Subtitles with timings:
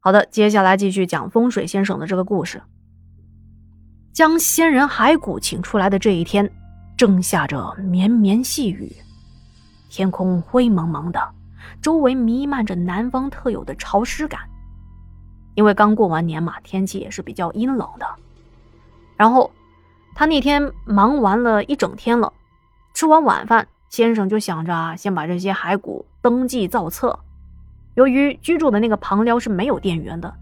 [0.00, 2.62] 好的，接下来继续讲风水先生的这个故事。
[4.12, 6.50] 将仙人骸骨请出来的这一天，
[6.96, 8.92] 正下着绵绵细雨，
[9.90, 11.20] 天空灰蒙蒙的，
[11.82, 14.40] 周围弥漫着南方特有的潮湿感。
[15.54, 18.06] 因为刚过完年嘛，天气也是比较阴冷的。
[19.16, 19.50] 然后
[20.14, 22.32] 他那天忙完了一整天了，
[22.94, 27.18] 吃完晚饭，先生就想着先把这些骸骨登记造册。
[27.98, 30.32] 由于居住的那个旁寮是没有电源的，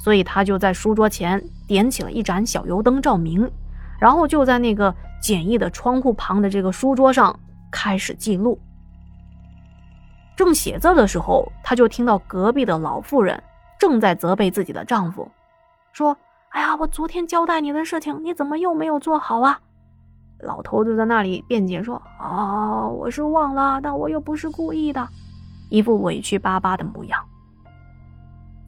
[0.00, 3.50] 所以他就在书桌前点起了一盏小油灯照明，
[4.00, 7.38] 然后就在那个简易的窗户旁的这个书桌上
[7.70, 8.58] 开始记录。
[10.34, 13.42] 正写字的时候，他就听到隔壁的老妇人
[13.78, 15.30] 正在责备自己的丈夫，
[15.92, 16.16] 说
[16.48, 19.60] ：“哎呀，我昨天交代你的事情，你怎么又没有做好啊？”
[20.40, 25.06] 老头就在那里辩解说：“哦，我是忘了，但我又不是故意的。”
[25.72, 27.18] 一副委屈巴巴的模样。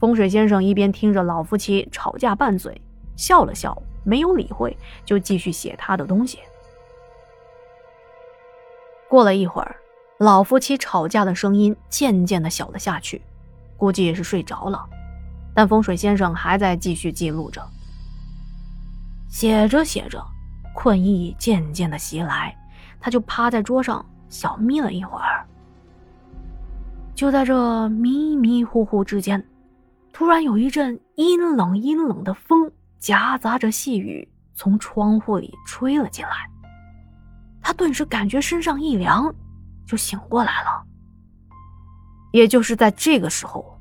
[0.01, 2.81] 风水先生一边听着老夫妻吵架拌嘴，
[3.15, 4.75] 笑了笑，没有理会，
[5.05, 6.39] 就继续写他的东西。
[9.07, 9.77] 过了一会儿，
[10.19, 13.21] 老夫妻吵架的声音渐渐的小了下去，
[13.77, 14.83] 估计是睡着了。
[15.55, 17.63] 但风水先生还在继续记录着。
[19.29, 20.25] 写着写着，
[20.75, 22.57] 困意渐渐的袭来，
[22.99, 25.47] 他就趴在桌上小眯了一会儿。
[27.15, 29.43] 就在这迷迷糊糊之间，
[30.13, 36.33] 突然有一阵阴冷阴冷的风，夹杂着细雨从窗户里吹了进来。
[37.63, 39.33] 他顿时感觉身上一凉，
[39.87, 40.85] 就醒过来了。
[42.33, 43.81] 也就是在这个时候，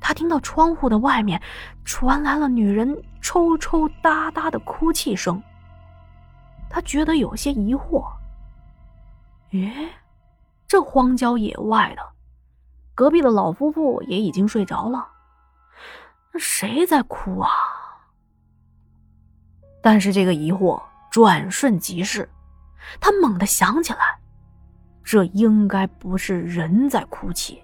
[0.00, 1.40] 他听到窗户的外面
[1.84, 5.40] 传来了女人抽抽搭搭的哭泣声。
[6.70, 8.10] 他觉得有些疑惑：，
[9.50, 9.70] 咦，
[10.66, 12.11] 这荒郊野外的？
[12.94, 15.08] 隔壁的老夫妇也已经睡着了，
[16.38, 17.50] 谁在哭啊？
[19.82, 22.28] 但是这个疑惑转瞬即逝，
[23.00, 24.20] 他猛地想起来，
[25.02, 27.62] 这应该不是人在哭泣。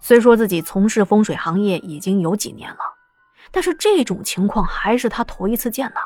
[0.00, 2.78] 虽说自己从事风水行业已经有几年了，
[3.50, 6.00] 但是这种情况还是他头一次见呢。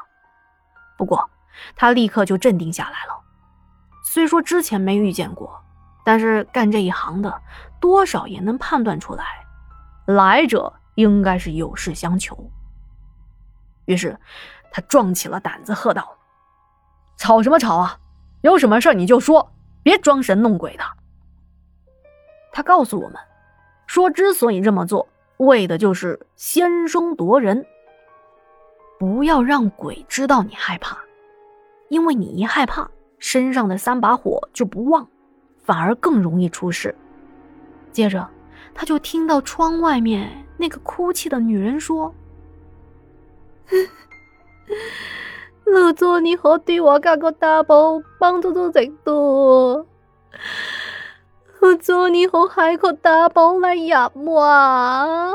[0.98, 1.30] 不过
[1.76, 3.14] 他立刻就镇定下来了，
[4.04, 5.64] 虽说之前没遇见过。
[6.10, 7.40] 但是干这一行的，
[7.78, 9.24] 多少也能判断出来，
[10.06, 12.50] 来者应该是有事相求。
[13.84, 14.18] 于是，
[14.72, 16.18] 他壮起了胆子，喝道
[17.16, 17.96] ：“吵什么吵啊！
[18.40, 19.52] 有什么事你就说，
[19.84, 20.82] 别装神弄鬼的。”
[22.50, 23.16] 他告诉我们，
[23.86, 25.06] 说之所以这么做，
[25.36, 27.64] 为的就是先声夺人，
[28.98, 30.98] 不要让鬼知道你害怕，
[31.88, 35.08] 因为你一害怕，身上的三把火就不旺。
[35.70, 36.92] 反而更容易出事。
[37.92, 38.28] 接着，
[38.74, 42.12] 他就听到窗外面那个哭泣的女人说
[45.64, 49.86] ：“老祖，你好对我加个大宝，帮助到程度？
[51.60, 55.30] 老祖，你可开个大宝来入啊！”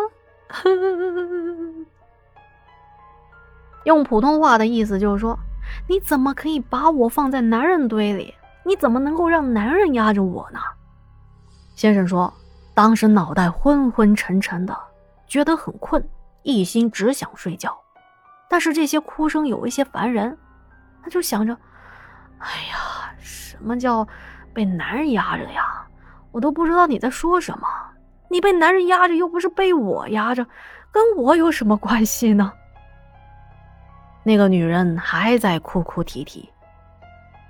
[3.85, 5.40] 用普通话的意思就是说
[5.88, 8.34] ：“你怎么可以把我放在男人堆里？”
[8.66, 10.59] 你怎么能够让男人压着我呢？
[11.76, 12.34] 先生说，
[12.74, 14.76] 当时脑袋昏昏沉沉的，
[15.28, 16.03] 觉得很困，
[16.42, 17.78] 一心只想睡觉。
[18.50, 20.36] 但是这些哭声有一些烦人，
[21.03, 21.56] 他就想着：
[22.40, 24.08] 哎呀，什么叫
[24.53, 25.86] 被男人压着呀？
[26.32, 27.68] 我都不知道你在说什么。
[28.30, 30.46] 你被男人压着，又不是被我压着，
[30.92, 32.52] 跟我有什么关系呢？
[34.24, 36.50] 那个女人还在哭哭啼啼。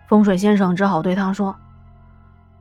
[0.07, 1.55] 风水先生只好对他说：“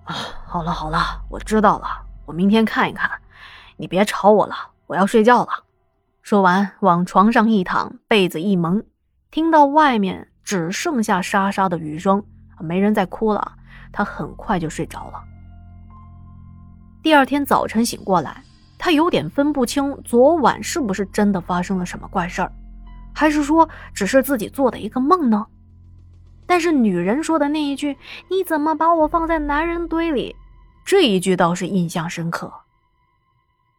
[0.04, 0.14] 啊，
[0.46, 1.86] 好了好了，我知道了，
[2.26, 3.10] 我明天看一看。
[3.76, 4.54] 你别吵我了，
[4.86, 5.64] 我要睡觉了。”
[6.22, 8.82] 说完，往床上一躺，被子一蒙，
[9.30, 12.24] 听到外面只剩下沙沙的雨声，
[12.60, 13.52] 没人再哭了，
[13.92, 15.22] 他很快就睡着了。
[17.02, 18.42] 第二天早晨醒过来，
[18.78, 22.50] 他有点分不清昨晚是不是真的发生了什么怪事儿，
[23.14, 25.46] 还是说只是自己做的一个梦呢？
[26.46, 27.96] 但是女人说的那一句
[28.28, 30.34] “你怎么把我放在男人堆里”，
[30.84, 32.52] 这一句倒是印象深刻。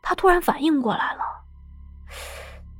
[0.01, 1.21] 他突然反应过来了，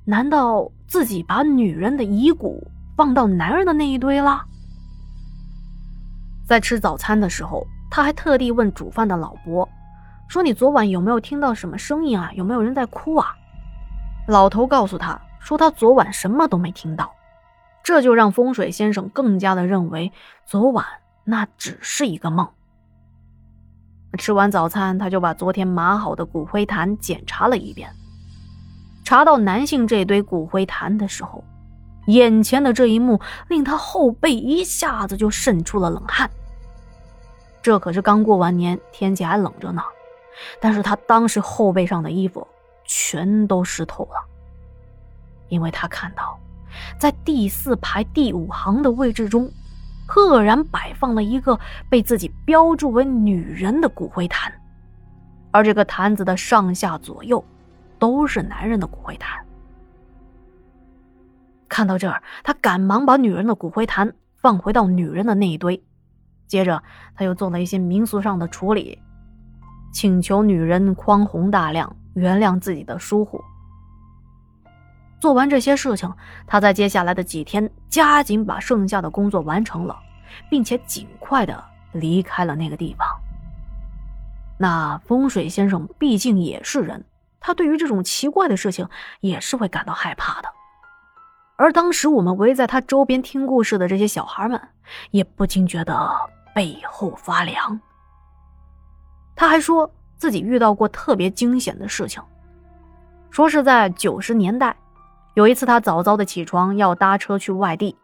[0.05, 4.43] 难道自己把女人的遗骨放到男人的那一堆了？
[6.47, 9.67] 在吃早餐的时候，他还特地问煮饭的老伯，
[10.27, 12.31] 说：“你昨晚有没有听到什么声音啊？
[12.33, 13.35] 有没有人在哭啊？”
[14.27, 17.11] 老头告诉他说：“他昨晚什么都没听到。”
[17.85, 20.11] 这就让风水先生更加的认为
[20.47, 20.83] 昨晚
[21.23, 22.49] 那只是一个梦。
[24.17, 27.87] 吃完早餐，他就把昨天码好的骨灰坛检查了一遍，
[29.03, 31.43] 查到男性这堆骨灰坛的时候，
[32.07, 36.27] 眼前的这一幕令他后背一下子就渗出了冷汗。
[37.61, 39.83] 这可是刚过完年，天气还冷着呢，
[40.59, 42.47] 但是他当时后背上的衣服
[42.83, 44.25] 全都湿透了，
[45.49, 46.39] 因为他看到，
[46.98, 49.51] 在第四排第五行的位置中，
[50.07, 54.54] 赫然摆放了一个被自己标注为女人的骨灰坛，
[55.51, 57.44] 而这个坛子的上下左右。
[57.98, 59.44] 都是男人的骨灰坛。
[61.69, 65.81] 看到这儿，他赶忙把女人的骨灰坛放回到女人的那一堆，
[66.45, 66.83] 接着
[67.16, 69.00] 他又做了一些民俗上的处理，
[69.94, 73.42] 请求女人宽宏大量，原谅自己的疏忽。
[75.19, 76.12] 做完这些事情，
[76.45, 79.97] 他在接下来的几天加紧把剩下的工作完成了，
[80.50, 81.63] 并且尽快的
[81.94, 83.07] 离开了那个地方。
[84.57, 87.03] 那风水先生毕竟也是人。
[87.39, 88.89] 他对于这种奇怪的事情
[89.19, 90.50] 也是会感到害怕的，
[91.57, 94.59] 而当时我们围在他周边听故事的这些小孩们，
[95.12, 96.12] 也不禁觉得
[96.56, 97.79] 背后发凉。
[99.35, 102.23] 他还说自己遇到过特别惊险的事情，
[103.29, 104.75] 说是在九十年代，
[105.35, 107.97] 有一次他早早的起床要搭车去外地，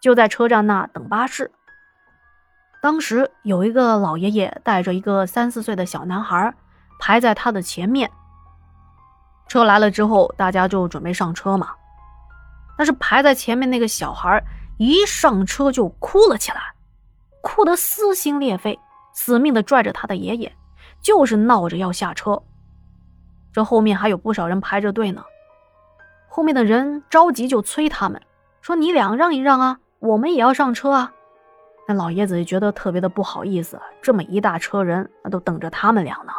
[0.00, 1.50] 就在车站那等巴士。
[2.80, 6.54] 当时有一个老爷爷带着一个三四岁的小男孩
[7.00, 8.08] 排在他的前面。
[9.48, 11.70] 车来了之后，大家就准备上车嘛。
[12.78, 14.40] 但是排在前面那个小孩
[14.78, 16.60] 一上车就哭了起来，
[17.42, 18.78] 哭得撕心裂肺，
[19.12, 20.52] 死命的拽着他的爷爷，
[21.00, 22.40] 就是闹着要下车。
[23.52, 25.24] 这后面还有不少人排着队呢。
[26.36, 28.20] 后面的人着急就催他们，
[28.60, 31.10] 说：“你俩让一让啊，我们也要上车啊。”
[31.88, 36.32] 那老爷子也觉得特别的不好意思，这么一大车人，那都等着他们俩呢。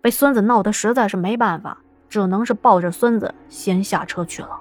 [0.00, 1.76] 被孙子闹得实在是没办法。
[2.08, 4.60] 只能是抱着孙子先下车去了。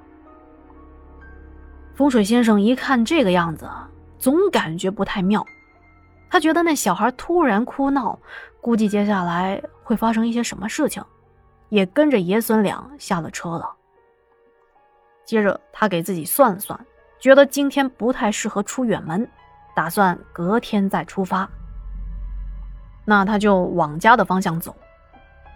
[1.93, 3.69] 风水先生一看这个样子，
[4.17, 5.45] 总感觉不太妙。
[6.31, 8.17] 他觉得那小孩突然哭闹，
[8.59, 11.03] 估计接下来会发生一些什么事情，
[11.69, 13.71] 也跟着爷孙俩下了车了。
[15.25, 16.79] 接着他给自己算了算，
[17.19, 19.29] 觉得今天不太适合出远门，
[19.75, 21.49] 打算隔天再出发。
[23.05, 24.75] 那他就往家的方向走，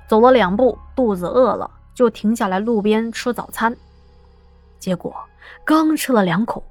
[0.08, 1.72] 走了两步，肚子饿了。
[1.94, 3.76] 就停下来路边吃早餐，
[4.78, 5.16] 结果
[5.66, 6.64] 刚吃了两口，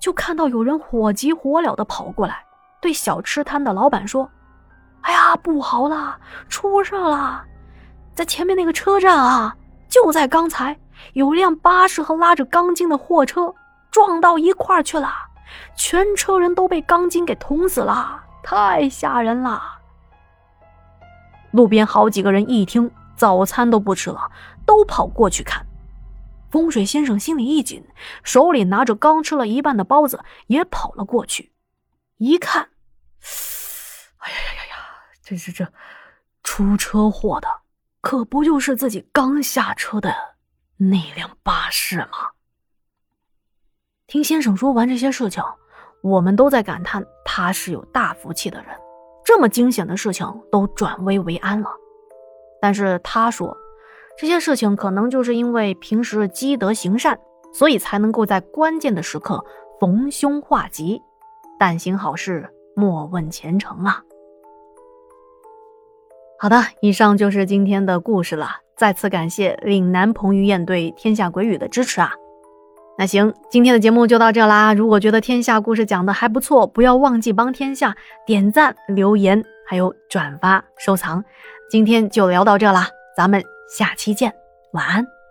[0.00, 2.44] 就看到有人火急火燎的跑过来，
[2.80, 4.28] 对小吃摊的老板说
[5.02, 7.44] ：“哎呀，不好了，出事了！
[8.12, 9.56] 在前面那个车站啊，
[9.88, 10.76] 就在刚才，
[11.12, 13.54] 有辆巴士和拉着钢筋的货车
[13.90, 15.10] 撞到一块儿去了，
[15.76, 19.62] 全车人都被钢筋给捅死了，太吓人了！”
[21.52, 24.30] 路边好几个人一听，早餐都不吃了。
[24.64, 25.66] 都跑过去看，
[26.48, 27.84] 风水先生心里一紧，
[28.22, 31.52] 手里拿着刚吃了一半的包子也跑了过去。
[32.18, 32.68] 一看，
[34.18, 34.76] 哎呀呀呀呀！
[35.20, 35.66] 这是这，
[36.44, 37.48] 出车祸的
[38.00, 40.14] 可不就是自己刚下车的
[40.90, 42.30] 那辆巴士吗？
[44.06, 45.42] 听先生说完这些事情，
[46.02, 48.68] 我们都在感叹他是有大福气的人，
[49.24, 51.70] 这么惊险的事情都转危为安了。
[52.60, 53.56] 但是他说。
[54.14, 57.18] 这些事情可能就是因为平时积德行善，
[57.54, 59.42] 所以才能够在关键的时刻
[59.80, 61.00] 逢凶化吉。
[61.58, 64.02] 但行好事，莫问前程啊！
[66.38, 68.58] 好的，以上就是今天的故事了。
[68.82, 72.10] 再次感谢岭南彭于晏对《天下鬼语》的支持啊！
[72.98, 74.74] 那行，今天的节目就到这啦。
[74.74, 77.96] 如果觉得天下故事讲的还不错，不要忘记帮天下
[78.26, 81.24] 点赞、留言，还有转发、收藏。
[81.70, 83.40] 今天就聊到这啦，咱们。
[83.78, 84.34] 下期见，
[84.72, 85.21] 晚安。